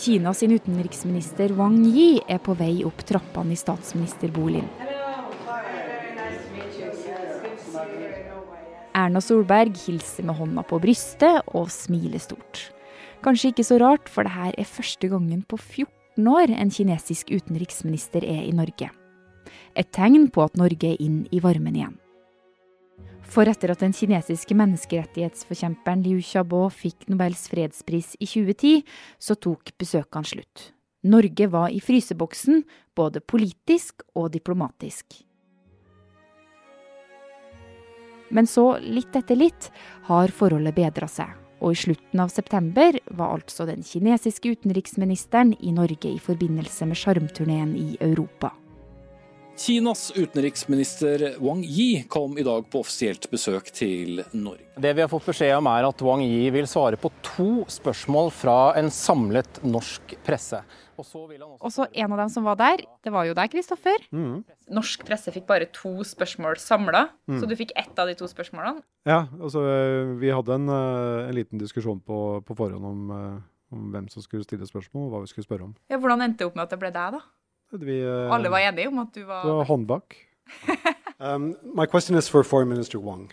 Kina 0.00 0.32
sin 0.34 0.54
utenriksminister 0.56 1.52
Wang 1.58 1.82
Yi 1.84 2.22
er 2.28 2.40
på 2.40 2.56
vei 2.56 2.80
opp 2.88 3.04
trappene 3.04 3.52
i 3.52 3.60
statsministerboligen. 3.60 4.68
Erna 8.96 9.20
Solberg 9.22 9.76
hilser 9.84 10.26
med 10.26 10.40
hånda 10.40 10.64
på 10.66 10.80
brystet 10.82 11.44
og 11.54 11.70
smiler 11.72 12.20
stort. 12.22 12.70
Kanskje 13.20 13.52
ikke 13.52 13.68
så 13.68 13.76
rart, 13.80 14.08
for 14.08 14.24
det 14.24 14.32
her 14.32 14.56
er 14.56 14.68
første 14.68 15.08
gangen 15.12 15.44
på 15.44 15.60
14 15.60 15.96
14 16.20 16.28
år 16.28 16.50
en 16.60 16.70
kinesisk 16.70 17.30
utenriksminister 17.30 18.24
er 18.24 18.44
i 18.44 18.52
Norge. 18.52 18.90
Et 19.76 19.86
tegn 19.92 20.28
på 20.30 20.42
at 20.44 20.56
Norge 20.56 20.92
er 20.92 21.00
inn 21.00 21.26
i 21.32 21.40
varmen 21.40 21.76
igjen. 21.76 21.96
For 23.30 23.46
etter 23.46 23.70
at 23.70 23.78
den 23.78 23.92
kinesiske 23.94 24.56
menneskerettighetsforkjemperen 24.58 26.02
Liu 26.02 26.18
Xiaobo 26.18 26.64
fikk 26.74 27.06
Nobels 27.12 27.44
fredspris 27.52 28.16
i 28.18 28.26
2010, 28.26 28.80
så 29.22 29.36
tok 29.38 29.70
besøkene 29.78 30.26
slutt. 30.26 30.64
Norge 31.06 31.46
var 31.52 31.70
i 31.70 31.78
fryseboksen, 31.80 32.64
både 32.98 33.22
politisk 33.22 34.02
og 34.18 34.32
diplomatisk. 34.34 35.20
Men 38.34 38.50
så, 38.50 38.64
litt 38.82 39.14
etter 39.14 39.38
litt, 39.38 39.70
har 40.10 40.34
forholdet 40.34 40.74
bedra 40.74 41.06
seg. 41.10 41.30
Og 41.62 41.74
i 41.74 41.78
slutten 41.78 42.22
av 42.22 42.32
september 42.34 42.98
var 43.14 43.36
altså 43.36 43.66
den 43.68 43.84
kinesiske 43.86 44.56
utenriksministeren 44.56 45.54
i 45.60 45.70
Norge 45.76 46.10
i 46.10 46.18
forbindelse 46.18 46.88
med 46.88 46.98
sjarmturneen 46.98 47.76
i 47.78 47.94
Europa. 48.00 48.50
Kinas 49.60 50.12
utenriksminister 50.16 51.34
Wang 51.38 51.60
Yi 51.64 52.04
kom 52.08 52.38
i 52.38 52.42
dag 52.42 52.64
på 52.72 52.80
offisielt 52.80 53.26
besøk 53.28 53.66
til 53.76 54.22
Norge. 54.32 54.64
Det 54.80 54.92
vi 54.96 55.02
har 55.04 55.10
fått 55.12 55.26
beskjed 55.28 55.52
om 55.58 55.66
er 55.68 55.84
at 55.84 56.00
Wang 56.00 56.22
Yi 56.24 56.46
vil 56.54 56.68
svare 56.70 56.96
på 56.96 57.10
to 57.20 57.66
spørsmål 57.68 58.30
fra 58.32 58.54
en 58.80 58.88
samlet 58.88 59.60
norsk 59.60 60.14
presse. 60.24 60.62
Og 60.96 61.04
så 61.04 61.86
En 61.92 62.12
av 62.12 62.22
dem 62.22 62.32
som 62.32 62.48
var 62.48 62.56
der, 62.56 62.86
det 63.04 63.12
var 63.12 63.28
jo 63.28 63.34
deg, 63.36 63.52
Kristoffer. 63.52 64.00
Mm. 64.12 64.46
Norsk 64.72 65.04
presse 65.04 65.32
fikk 65.34 65.44
bare 65.48 65.68
to 65.76 65.92
spørsmål 66.08 66.56
samla, 66.56 67.10
mm. 67.28 67.40
så 67.42 67.48
du 67.48 67.52
fikk 67.56 67.74
ett 67.76 68.00
av 68.00 68.08
de 68.08 68.16
to 68.16 68.28
spørsmålene. 68.32 68.80
Ja, 69.04 69.26
altså 69.40 69.60
vi 70.20 70.32
hadde 70.32 70.56
en, 70.56 70.68
eh, 70.72 71.28
en 71.28 71.36
liten 71.36 71.60
diskusjon 71.60 72.00
på, 72.00 72.40
på 72.48 72.56
forhånd 72.56 72.84
om, 72.94 73.12
eh, 73.12 73.76
om, 73.76 73.92
hvem 73.92 74.08
som 74.08 74.24
skulle 74.24 74.48
stille 74.48 74.64
spørsmål, 74.64 75.08
og 75.08 75.12
hva 75.12 75.22
vi 75.26 75.34
skulle 75.34 75.48
spørre 75.48 75.68
om. 75.68 75.76
Ja, 75.92 76.00
Hvordan 76.00 76.24
endte 76.24 76.46
det 76.46 76.48
opp 76.48 76.56
med 76.56 76.64
at 76.64 76.72
det 76.72 76.80
ble 76.80 76.92
deg, 76.96 77.18
da? 77.18 77.22
Vi, 77.72 78.00
uh, 78.02 78.32
Alle 78.34 78.50
var 78.50 78.58
enige 78.58 78.88
om 78.88 78.98
at 78.98 79.14
du 79.14 79.24
var 79.24 79.44
Du 79.46 79.52
var 79.54 79.64
håndbak. 79.64 80.16
um, 81.20 81.54
my 81.62 81.86
question 81.86 82.18
is 82.18 82.28
for 82.28 82.42
Foreign 82.42 82.68
Minister 82.68 82.98
Wang. 82.98 83.32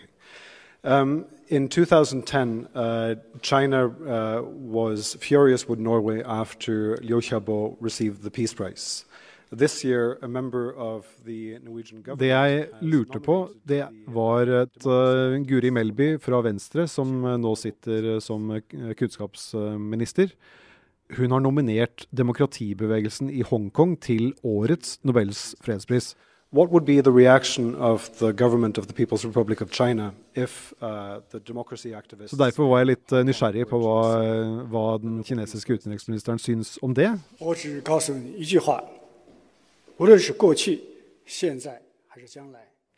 Um, 0.84 1.24
in 1.48 1.68
2010, 1.68 2.68
uh, 2.74 3.14
China 3.42 3.86
uh, 3.86 4.42
was 4.42 5.16
furious 5.20 5.68
with 5.68 5.80
Norway 5.80 6.22
after 6.22 6.96
Liu 7.02 7.20
Xiaobo 7.20 7.76
received 7.80 8.22
the 8.22 8.30
Peace 8.30 8.54
Prize. 8.54 9.04
This 9.50 9.82
year, 9.82 10.18
a 10.22 10.28
member 10.28 10.74
of 10.76 11.06
the 11.24 11.58
Norwegian 11.64 12.02
government 12.02 12.20
Det 12.20 12.28
jeg 12.28 12.66
lurte 12.80 13.20
på, 13.20 13.48
det 13.68 13.86
var 14.06 14.42
et 14.62 14.86
uh, 14.86 15.40
Guri 15.48 15.70
Melby 15.70 16.20
fra 16.20 16.42
Venstre, 16.44 16.86
som 16.86 17.24
uh, 17.24 17.36
nå 17.40 17.54
sitter 17.56 18.14
uh, 18.14 18.20
som 18.20 18.60
kunnskapsminister, 18.70 20.34
hun 21.16 21.30
har 21.30 21.40
nominert 21.40 22.06
demokratibevegelsen 22.16 23.30
i 23.30 23.42
Hongkong 23.42 23.96
til 24.00 24.34
årets 24.44 24.98
Nobels 25.04 25.54
fredspris. 25.64 26.14
What 26.52 26.70
would 26.70 26.86
be 26.86 27.02
the 27.02 27.12
reaction 27.12 27.74
of 27.74 28.08
the 28.18 28.32
government 28.32 28.78
of 28.78 28.86
the 28.86 28.94
People's 28.94 29.24
Republic 29.24 29.60
of 29.60 29.70
China 29.70 30.12
if 30.34 30.72
uh, 30.80 31.20
the 31.30 31.40
democracy 31.40 31.88
activists 31.88 32.30
Så 32.30 32.36
Derfor 32.36 32.68
var 32.68 32.78
jeg 32.78 32.86
litt 32.86 33.12
uh, 33.12 33.20
nysgjerrig 33.20 33.66
på 33.68 33.80
hva, 33.82 33.98
hva, 34.72 34.84
den 35.02 35.20
kinesiske 35.24 35.76
utenriksministeren 35.76 36.40
syns 36.40 36.78
om 36.82 36.94
det. 36.96 37.10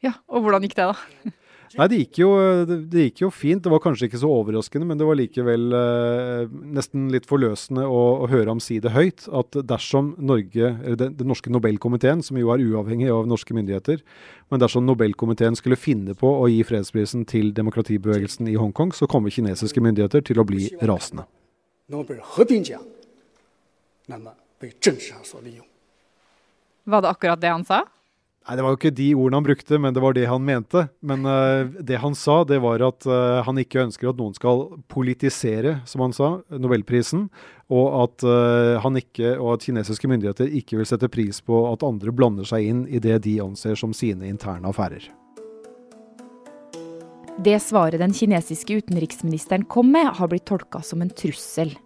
Ja, 0.02 0.12
og 0.28 0.46
hvordan 0.46 0.62
gikk 0.62 0.76
det, 0.78 0.86
da? 0.92 1.34
Nei, 1.78 1.86
det 1.86 1.98
gikk, 2.00 2.18
jo, 2.18 2.28
det 2.66 3.04
gikk, 3.04 3.20
jo, 3.22 3.28
fint. 3.30 3.62
Det 3.62 3.70
var 3.70 3.82
kanskje 3.84 4.08
ikke 4.08 4.18
så 4.18 4.30
overraskende, 4.34 4.88
men 4.88 4.98
det 4.98 5.06
var 5.06 5.18
likevel 5.18 5.76
eh, 5.78 6.54
nesten 6.74 7.04
litt 7.14 7.28
forløsende 7.30 7.84
å, 7.86 8.00
å, 8.24 8.28
høre 8.32 8.50
ham 8.50 8.62
si 8.62 8.80
det 8.82 8.90
høyt. 8.90 9.28
At 9.30 9.54
dersom 9.70 10.16
Norge, 10.18 10.72
den, 10.98 11.14
den 11.18 11.30
norske 11.30 11.52
Nobelkomiteen, 11.54 12.24
som 12.26 12.40
jo 12.40 12.50
er 12.50 12.64
uavhengig 12.64 13.12
av 13.14 13.28
norske 13.30 13.54
myndigheter, 13.54 14.02
men 14.50 14.62
dersom 14.62 14.88
Nobelkomiteen 14.88 15.58
skulle 15.58 15.78
finne 15.78 16.16
på 16.18 16.32
å 16.40 16.48
gi 16.50 16.64
fredsprisen 16.66 17.22
til 17.30 17.54
demokratibevegelsen 17.54 18.50
i 18.50 18.58
Hongkong, 18.58 18.90
så 18.96 19.06
kommer 19.10 19.30
kinesiske 19.30 19.84
myndigheter 19.84 20.26
til 20.26 20.42
å 20.42 20.46
bli 20.48 20.72
rasende. 20.82 21.28
Var 26.90 27.06
det 27.06 27.14
akkurat 27.14 27.40
det 27.46 27.54
han 27.54 27.62
sa? 27.66 27.84
Nei, 28.48 28.56
Det 28.56 28.64
var 28.64 28.72
jo 28.72 28.78
ikke 28.78 28.96
de 28.96 29.06
ordene 29.14 29.36
han 29.36 29.44
brukte, 29.46 29.78
men 29.78 29.94
det 29.94 30.02
var 30.02 30.14
det 30.16 30.24
han 30.26 30.44
mente. 30.44 30.86
Men 31.04 31.28
uh, 31.28 31.68
det 31.84 32.00
han 32.00 32.16
sa, 32.16 32.40
det 32.48 32.60
var 32.64 32.80
at 32.82 33.04
uh, 33.06 33.44
han 33.44 33.60
ikke 33.60 33.82
ønsker 33.84 34.10
at 34.10 34.18
noen 34.18 34.32
skal 34.34 34.64
politisere, 34.90 35.76
som 35.86 36.02
han 36.06 36.16
sa, 36.16 36.30
nobelprisen. 36.50 37.28
Og 37.70 37.86
at, 38.00 38.24
uh, 38.24 38.80
han 38.80 38.96
ikke, 38.96 39.36
og 39.36 39.58
at 39.58 39.68
kinesiske 39.68 40.08
myndigheter 40.08 40.48
ikke 40.56 40.80
vil 40.80 40.88
sette 40.88 41.10
pris 41.12 41.42
på 41.44 41.66
at 41.68 41.84
andre 41.86 42.14
blander 42.16 42.48
seg 42.48 42.64
inn 42.72 42.86
i 42.88 43.02
det 43.02 43.20
de 43.28 43.36
anser 43.44 43.76
som 43.78 43.92
sine 43.94 44.26
interne 44.32 44.72
affærer. 44.72 45.10
Det 47.40 47.54
svaret 47.62 48.00
den 48.02 48.12
kinesiske 48.16 48.80
utenriksministeren 48.82 49.68
kom 49.68 49.92
med, 49.92 50.10
har 50.16 50.28
blitt 50.32 50.48
tolka 50.48 50.82
som 50.84 51.04
en 51.04 51.12
trussel. 51.12 51.76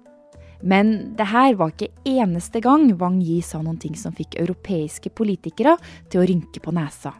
Men 0.64 0.94
det 1.18 1.28
her 1.28 1.58
var 1.60 1.74
ikke 1.74 1.92
eneste 2.08 2.62
gang 2.64 2.88
Wang 3.00 3.20
Yi 3.22 3.42
sa 3.44 3.60
noen 3.60 3.76
ting 3.80 3.98
som 4.00 4.14
fikk 4.16 4.38
europeiske 4.40 5.12
politikere 5.12 5.76
til 6.08 6.22
å 6.22 6.26
rynke 6.28 6.62
på 6.64 6.72
nesa. 6.74 7.12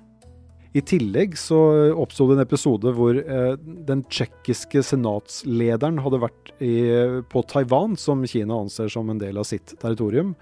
I 0.75 0.83
tillegg 0.83 1.37
så 1.39 1.59
oppsto 2.03 2.27
det 2.27 2.39
en 2.39 2.43
episode 2.43 2.91
hvor 2.97 3.15
eh, 3.21 3.53
den 3.87 4.03
tsjekkiske 4.11 4.83
senatslederen 4.83 6.01
hadde 6.03 6.23
vært 6.25 6.51
i, 6.59 6.75
på 7.31 7.45
Taiwan, 7.47 7.95
som 8.01 8.25
Kina 8.27 8.59
anser 8.65 8.91
som 8.91 9.13
en 9.13 9.21
del 9.21 9.39
av 9.39 9.47
sitt 9.47 9.77
territorium. 9.79 10.33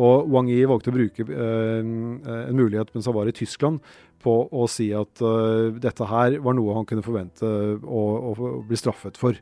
Og 0.00 0.30
Wang 0.32 0.48
Yi 0.48 0.64
valgte 0.68 0.92
å 0.92 0.96
bruke 0.96 1.26
eh, 1.28 1.82
en 1.82 2.56
mulighet 2.56 2.94
mens 2.94 3.10
han 3.10 3.16
var 3.18 3.28
i 3.28 3.36
Tyskland 3.36 3.84
på 4.24 4.38
å 4.48 4.64
si 4.70 4.88
at 4.96 5.20
eh, 5.24 5.76
dette 5.82 6.08
her 6.08 6.38
var 6.44 6.56
noe 6.56 6.78
han 6.78 6.88
kunne 6.88 7.04
forvente 7.04 7.46
å, 7.76 8.02
å 8.32 8.50
bli 8.64 8.80
straffet 8.80 9.20
for. 9.20 9.36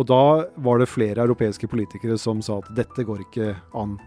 Og 0.00 0.08
da 0.08 0.22
var 0.64 0.80
det 0.80 0.88
flere 0.88 1.20
europeiske 1.24 1.68
politikere 1.68 2.16
som 2.20 2.40
sa 2.44 2.60
at 2.62 2.72
dette 2.76 3.04
går 3.04 3.26
ikke 3.26 3.52
an. 3.76 3.98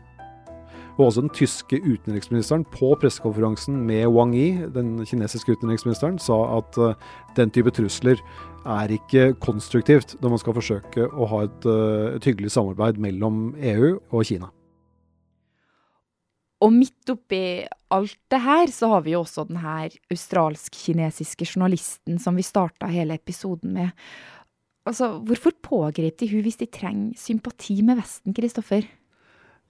Og 0.95 1.09
også 1.09 1.25
den 1.25 1.33
tyske 1.35 1.81
utenriksministeren 1.83 2.63
på 2.71 2.93
pressekonferansen 3.01 3.81
med 3.87 4.07
Wang 4.15 4.31
Yi, 4.35 4.65
den 4.71 4.97
kinesiske 5.05 5.57
utenriksministeren, 5.57 6.17
sa 6.23 6.37
at 6.57 6.77
uh, 6.79 6.95
den 7.35 7.51
type 7.51 7.73
trusler 7.75 8.21
er 8.65 8.93
ikke 8.95 9.33
konstruktivt 9.43 10.15
når 10.23 10.35
man 10.35 10.41
skal 10.41 10.55
forsøke 10.55 11.09
å 11.11 11.27
ha 11.33 11.41
et, 11.49 11.67
uh, 11.67 12.15
et 12.15 12.29
hyggelig 12.31 12.55
samarbeid 12.55 13.01
mellom 13.03 13.49
EU 13.59 13.97
og 14.09 14.23
Kina. 14.25 14.53
Og 16.63 16.71
midt 16.71 17.11
oppi 17.11 17.65
alt 17.93 18.17
det 18.31 18.39
her, 18.41 18.71
så 18.71 18.87
har 18.95 19.03
vi 19.05 19.13
jo 19.13 19.21
også 19.25 19.43
den 19.49 19.59
her 19.61 19.91
australsk-kinesiske 20.13 21.45
journalisten 21.51 22.17
som 22.23 22.39
vi 22.39 22.45
starta 22.47 22.87
hele 22.89 23.19
episoden 23.19 23.75
med. 23.75 23.91
Altså, 24.85 25.17
Hvorfor 25.25 25.55
pågrep 25.65 26.19
de 26.21 26.29
hun 26.29 26.45
hvis 26.45 26.59
de 26.61 26.69
trenger 26.69 27.17
sympati 27.17 27.81
med 27.81 27.97
Vesten, 27.97 28.35
Kristoffer? 28.37 28.85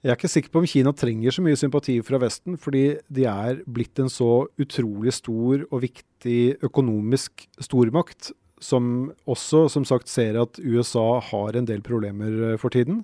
Jeg 0.05 0.11
er 0.11 0.19
ikke 0.19 0.29
sikker 0.29 0.51
på 0.53 0.61
om 0.61 0.67
Kina 0.69 0.91
trenger 0.93 1.33
så 1.33 1.41
mye 1.41 1.57
sympati 1.57 1.95
fra 2.05 2.19
Vesten, 2.21 2.59
fordi 2.61 2.99
de 3.09 3.23
er 3.25 3.63
blitt 3.65 3.97
en 3.97 4.11
så 4.11 4.45
utrolig 4.61 5.15
stor 5.17 5.63
og 5.71 5.81
viktig 5.81 6.59
økonomisk 6.67 7.47
stormakt, 7.63 8.29
som 8.61 9.09
også 9.25 9.63
som 9.73 9.87
sagt 9.87 10.11
ser 10.11 10.37
at 10.37 10.59
USA 10.61 11.17
har 11.31 11.57
en 11.57 11.65
del 11.65 11.81
problemer 11.81 12.51
eh, 12.51 12.59
for 12.61 12.69
tiden. 12.69 13.01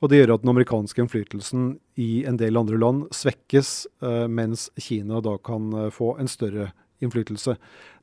Og 0.00 0.10
det 0.10 0.22
gjør 0.22 0.34
at 0.34 0.42
den 0.42 0.50
amerikanske 0.54 1.04
innflytelsen 1.04 1.70
i 2.00 2.24
en 2.26 2.40
del 2.40 2.58
andre 2.58 2.80
land 2.80 3.06
svekkes, 3.14 3.72
eh, 4.02 4.26
mens 4.26 4.70
Kina 4.80 5.20
da 5.22 5.36
kan 5.44 5.70
eh, 5.76 5.90
få 5.94 6.16
en 6.18 6.30
større 6.30 6.72
innflytelse. 7.04 7.56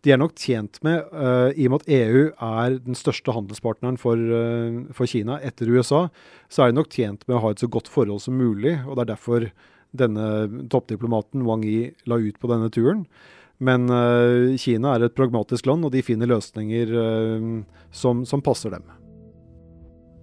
De 0.06 0.14
er 0.14 0.20
nok 0.22 0.36
tjent 0.38 0.80
med, 0.86 1.08
uh, 1.14 1.50
i 1.54 1.68
og 1.68 1.76
med 1.76 1.86
at 1.86 1.94
EU 1.98 2.28
er 2.32 2.78
den 2.84 2.98
største 2.98 3.34
handelspartneren 3.36 3.98
for, 4.02 4.18
uh, 4.18 4.84
for, 4.96 5.10
Kina 5.10 5.40
etter 5.46 5.70
USA, 5.72 6.08
så 6.50 6.66
er 6.66 6.72
de 6.72 6.80
nok 6.80 6.92
tjent 6.94 7.26
med 7.28 7.38
å 7.38 7.44
ha 7.46 7.54
et 7.54 7.64
så 7.64 7.70
godt 7.72 7.90
forhold 7.92 8.24
som 8.26 8.38
mulig. 8.38 8.78
og 8.86 8.98
Det 8.98 9.06
er 9.06 9.14
derfor 9.14 9.50
denne 9.98 10.28
toppdiplomaten 10.70 11.46
Wang 11.48 11.66
Yi 11.66 11.92
la 12.10 12.20
ut 12.22 12.38
på 12.40 12.52
denne 12.52 12.70
turen. 12.74 13.08
Men 13.58 13.90
uh, 13.90 14.54
Kina 14.62 14.94
er 14.96 15.08
et 15.08 15.18
pragmatisk 15.18 15.70
land, 15.70 15.88
og 15.88 15.96
de 15.96 16.06
finner 16.06 16.30
løsninger 16.30 16.94
som, 17.90 18.26
som 18.26 18.44
passer 18.46 18.76
dem. 18.76 18.86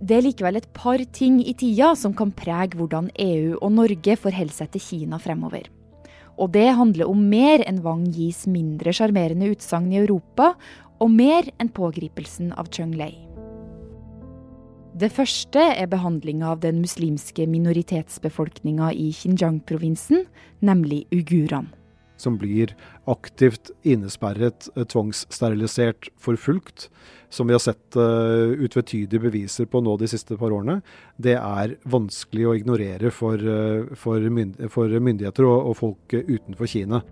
Det 0.04 0.18
er 0.18 0.26
likevel 0.26 0.58
et 0.58 0.66
par 0.76 1.00
ting 1.16 1.38
i 1.40 1.54
tida 1.56 1.94
som 1.96 2.12
kan 2.16 2.34
prege 2.34 2.76
hvordan 2.76 3.08
EU 3.14 3.54
og 3.56 3.72
Norge 3.72 4.18
forholder 4.20 4.52
seg 4.52 4.74
til 4.74 4.82
Kina 4.84 5.20
fremover. 5.22 5.70
Og 6.38 6.50
det 6.56 6.66
handler 6.74 7.10
om 7.10 7.28
mer 7.30 7.62
enn 7.68 7.82
Wang 7.84 8.08
Yis 8.10 8.44
mindre 8.50 8.94
sjarmerende 8.94 9.52
utsagn 9.54 9.92
i 9.92 10.00
Europa, 10.02 10.54
og 11.02 11.10
mer 11.10 11.46
enn 11.60 11.70
pågripelsen 11.74 12.52
av 12.58 12.70
Chung 12.74 12.94
Lei. 12.98 13.12
Det 14.94 15.10
første 15.10 15.58
er 15.74 15.88
behandlinga 15.90 16.52
av 16.52 16.60
den 16.62 16.78
muslimske 16.78 17.48
minoritetsbefolkninga 17.50 18.92
i 18.94 19.08
Xinjiang-provinsen, 19.14 20.28
nemlig 20.62 21.04
uigurene. 21.10 21.72
Som 22.16 22.38
blir 22.38 22.74
aktivt 23.10 23.70
innesperret, 23.82 24.68
eh, 24.76 24.84
tvangssterilisert, 24.84 26.08
forfulgt, 26.18 26.88
som 27.28 27.48
vi 27.50 27.54
har 27.56 27.58
sett 27.58 27.96
uh, 27.98 28.54
utvetydige 28.62 29.18
beviser 29.18 29.66
på 29.66 29.80
nå 29.82 29.96
de 29.98 30.06
siste 30.06 30.36
par 30.38 30.54
årene, 30.54 30.76
det 31.18 31.34
er 31.34 31.74
vanskelig 31.90 32.46
å 32.46 32.54
ignorere 32.54 33.10
for, 33.10 33.34
uh, 33.42 33.90
for, 33.98 34.22
mynd 34.30 34.60
for 34.70 34.92
myndigheter 35.02 35.48
og, 35.48 35.72
og 35.72 35.76
folk 35.80 36.14
utenfor 36.14 36.70
Kina. 36.70 37.02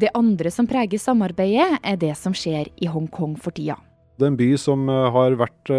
Det 0.00 0.08
andre 0.16 0.48
som 0.54 0.68
preger 0.70 1.02
samarbeidet, 1.02 1.82
er 1.84 2.00
det 2.00 2.14
som 2.16 2.32
skjer 2.32 2.72
i 2.80 2.88
Hongkong 2.88 3.36
for 3.36 3.52
tida. 3.52 3.76
Det 4.20 4.26
er 4.26 4.32
en 4.34 4.36
by 4.36 4.50
som 4.60 4.82
har 4.84 5.32
vært 5.40 5.70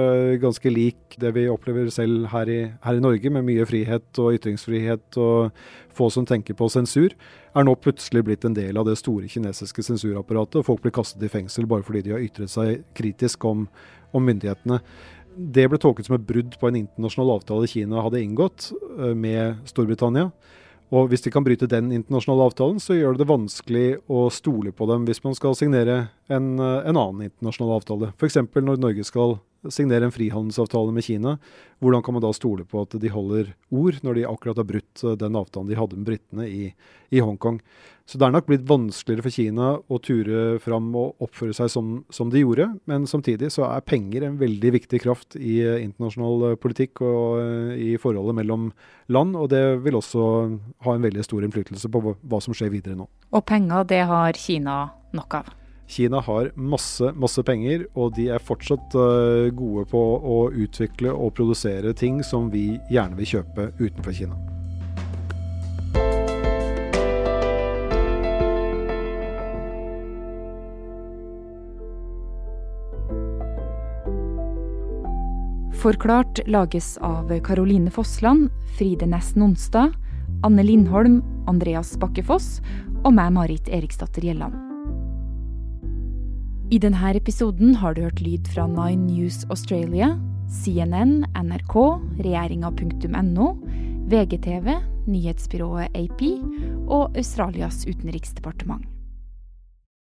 ganske 0.41 0.71
lik 0.74 1.13
det 1.21 1.29
vi 1.36 1.43
opplever 1.51 1.91
selv 1.93 2.25
her 2.31 2.50
i, 2.50 2.62
her 2.81 2.98
i 2.98 3.03
Norge, 3.03 3.29
med 3.29 3.45
mye 3.45 3.67
frihet 3.69 4.17
og 4.17 4.33
ytringsfrihet 4.39 5.19
og 5.21 5.51
få 5.93 6.07
som 6.10 6.25
tenker 6.25 6.57
på 6.57 6.69
sensur 6.74 7.13
er 7.53 7.67
nå 7.67 7.75
plutselig 7.79 8.24
blitt 8.25 8.45
en 8.48 8.55
del 8.55 8.79
av 8.79 8.88
det 8.88 8.98
store 9.00 9.29
kinesiske 9.31 9.83
sensurapparatet. 9.86 10.62
og 10.62 10.67
Folk 10.67 10.83
blir 10.86 10.95
kastet 10.95 11.24
i 11.25 11.31
fengsel 11.31 11.67
bare 11.69 11.86
fordi 11.86 12.05
de 12.05 12.15
har 12.15 12.24
ytret 12.24 12.51
seg 12.51 12.86
kritisk 12.98 13.45
om, 13.45 13.67
om 14.15 14.25
myndighetene. 14.25 14.79
Det 15.31 15.67
ble 15.71 15.79
tolket 15.79 16.07
som 16.07 16.17
et 16.17 16.27
brudd 16.27 16.57
på 16.60 16.69
en 16.69 16.81
internasjonal 16.81 17.38
avtale 17.38 17.69
Kina 17.71 18.03
hadde 18.03 18.24
inngått 18.24 18.71
uh, 18.98 19.13
med 19.15 19.62
Storbritannia. 19.69 20.31
Og 20.91 21.07
Hvis 21.07 21.24
de 21.24 21.31
kan 21.31 21.45
bryte 21.45 21.69
den 21.71 21.91
internasjonale 21.95 22.50
avtalen, 22.50 22.79
så 22.83 22.98
gjør 22.98 23.15
det 23.15 23.24
det 23.24 23.31
vanskelig 23.31 23.86
å 24.12 24.25
stole 24.33 24.74
på 24.75 24.88
dem 24.89 25.05
hvis 25.07 25.24
man 25.24 25.38
skal 25.38 25.55
signere 25.55 26.10
en, 26.27 26.57
uh, 26.60 26.83
en 26.83 27.00
annen 27.00 27.29
internasjonal 27.29 27.77
avtale. 27.77 28.12
F.eks. 28.19 28.41
når 28.60 28.81
Norge 28.81 29.05
skal 29.07 29.38
signere 29.70 30.08
en 30.08 30.13
frihandelsavtale 30.13 30.94
med 30.96 31.06
Kina, 31.06 31.36
hvordan 31.82 32.03
kan 32.06 32.15
man 32.15 32.24
da 32.24 32.32
stole 32.34 32.65
på 32.65 32.82
at 32.82 32.96
de 33.01 33.12
holder 33.13 33.53
ord, 33.70 34.00
når 34.01 34.18
de 34.18 34.27
akkurat 34.30 34.58
har 34.62 34.68
brutt 34.70 35.03
eh, 35.06 35.18
den 35.20 35.38
avtalen 35.38 35.70
de 35.70 35.77
hadde 35.77 36.00
med 36.00 36.08
britene 36.10 36.48
i, 36.50 36.72
i 37.13 37.22
Hongkong? 37.22 37.60
Så 38.10 38.20
det 38.20 38.25
er 38.27 38.34
nok 38.34 38.48
blitt 38.50 38.65
vanskeligere 38.68 39.24
for 39.24 39.36
Kina 39.36 39.68
å 39.80 40.00
ture 40.03 40.58
fram 40.60 40.89
og 41.00 41.22
oppføre 41.24 41.56
seg 41.56 41.70
som, 41.72 41.94
som, 42.12 42.32
de 42.34 42.41
gjorde. 42.41 42.65
Men 42.89 43.06
samtidig 43.08 43.51
så 43.53 43.68
er 43.70 43.86
penger 43.88 44.25
en 44.27 44.41
veldig 44.41 44.74
viktig 44.75 45.00
kraft 45.03 45.38
i 45.39 45.62
uh, 45.63 45.77
internasjonal 45.80 46.50
uh, 46.50 46.58
politikk 46.60 47.06
og 47.08 47.77
i 47.77 47.94
forholdet 48.01 48.36
mellom 48.41 48.68
land. 49.13 49.38
Og 49.39 49.48
det 49.53 49.63
vil 49.86 50.01
også 50.01 50.25
ha 50.84 50.98
en 50.98 51.08
veldig 51.08 51.24
stor 51.24 51.46
innflytelse 51.48 51.94
på 51.94 52.03
hva 52.03 52.44
som 52.44 52.58
skjer 52.58 52.74
videre 52.74 53.00
nå. 53.00 53.08
Og 53.32 53.48
penger, 53.48 53.88
det 53.88 54.03
har 54.12 54.36
Kina 54.36 54.82
nok 55.15 55.39
av? 55.39 55.56
Kina 55.91 56.21
har 56.24 56.51
masse, 56.55 57.12
masse 57.19 57.43
penger, 57.43 57.83
og 58.00 58.13
de 58.15 58.29
er 58.31 58.39
fortsatt 58.39 58.95
uh, 58.95 59.50
gode 59.51 59.83
på 59.91 60.00
å 60.00 60.38
utvikle 60.55 61.12
og 61.12 61.33
produsere 61.36 61.91
ting 61.98 62.21
som 62.24 62.48
vi 62.53 62.77
gjerne 62.91 63.19
vil 63.19 63.31
kjøpe 63.36 63.71
utenfor 63.81 64.15
Kina. 64.15 64.39
Forklart 75.81 76.43
lages 76.45 76.93
av 77.01 77.31
Caroline 77.43 77.91
Fossland, 77.91 78.51
Fride 78.77 79.10
Næss 79.10 79.33
Nonstad, 79.36 79.98
Anne 80.45 80.63
Lindholm, 80.63 81.24
Andreas 81.50 81.95
Bakkefoss 82.00 82.60
og 83.01 83.15
meg, 83.17 83.33
Marit 83.33 83.65
Eriksdatter 83.74 84.29
Gjelland. 84.29 84.61
I 86.72 86.78
denne 86.80 87.10
episoden 87.18 87.74
har 87.82 87.98
du 87.98 88.06
hørt 88.06 88.22
lyd 88.24 88.46
fra 88.48 88.63
Nine 88.63 89.04
News 89.10 89.42
Australia, 89.51 90.13
CNN, 90.48 91.25
NRK, 91.36 91.75
regjeringa.no, 92.24 93.48
VGTV, 94.08 94.78
nyhetsbyrået 95.04 95.92
AP 96.00 96.24
og 96.88 97.18
Australias 97.20 97.84
utenriksdepartement. 97.84 98.88